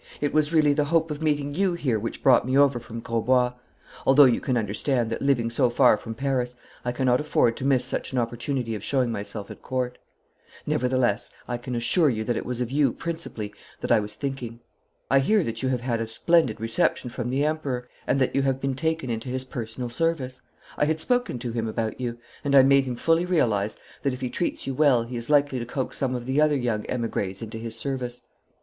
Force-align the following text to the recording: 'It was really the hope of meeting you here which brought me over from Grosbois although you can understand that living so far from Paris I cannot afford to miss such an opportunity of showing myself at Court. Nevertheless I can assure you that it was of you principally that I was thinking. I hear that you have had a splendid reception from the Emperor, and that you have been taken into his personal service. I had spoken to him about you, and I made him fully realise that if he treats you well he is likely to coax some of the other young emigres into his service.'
'It 0.19 0.33
was 0.33 0.51
really 0.51 0.73
the 0.73 0.85
hope 0.85 1.11
of 1.11 1.21
meeting 1.21 1.53
you 1.53 1.73
here 1.75 1.99
which 1.99 2.23
brought 2.23 2.43
me 2.43 2.57
over 2.57 2.79
from 2.79 3.01
Grosbois 3.01 3.53
although 4.03 4.25
you 4.25 4.41
can 4.41 4.57
understand 4.57 5.11
that 5.11 5.21
living 5.21 5.51
so 5.51 5.69
far 5.69 5.95
from 5.95 6.15
Paris 6.15 6.55
I 6.83 6.91
cannot 6.91 7.19
afford 7.21 7.55
to 7.57 7.65
miss 7.65 7.85
such 7.85 8.11
an 8.11 8.17
opportunity 8.17 8.73
of 8.73 8.83
showing 8.83 9.11
myself 9.11 9.51
at 9.51 9.61
Court. 9.61 9.99
Nevertheless 10.65 11.29
I 11.47 11.57
can 11.57 11.75
assure 11.75 12.09
you 12.09 12.23
that 12.23 12.35
it 12.35 12.47
was 12.47 12.59
of 12.59 12.71
you 12.71 12.93
principally 12.93 13.53
that 13.81 13.91
I 13.91 13.99
was 13.99 14.15
thinking. 14.15 14.61
I 15.11 15.19
hear 15.19 15.43
that 15.43 15.61
you 15.61 15.69
have 15.69 15.81
had 15.81 16.01
a 16.01 16.07
splendid 16.07 16.59
reception 16.59 17.11
from 17.11 17.29
the 17.29 17.45
Emperor, 17.45 17.87
and 18.07 18.19
that 18.19 18.33
you 18.35 18.41
have 18.41 18.59
been 18.59 18.73
taken 18.73 19.11
into 19.11 19.29
his 19.29 19.45
personal 19.45 19.89
service. 19.89 20.41
I 20.77 20.85
had 20.85 20.99
spoken 20.99 21.37
to 21.37 21.51
him 21.51 21.67
about 21.67 22.01
you, 22.01 22.17
and 22.43 22.55
I 22.55 22.63
made 22.63 22.85
him 22.85 22.95
fully 22.95 23.27
realise 23.27 23.75
that 24.01 24.13
if 24.13 24.21
he 24.21 24.31
treats 24.31 24.65
you 24.65 24.73
well 24.73 25.03
he 25.03 25.15
is 25.15 25.29
likely 25.29 25.59
to 25.59 25.65
coax 25.67 25.99
some 25.99 26.15
of 26.15 26.25
the 26.25 26.41
other 26.41 26.57
young 26.57 26.87
emigres 26.87 27.43
into 27.43 27.59
his 27.59 27.75
service.' 27.77 28.23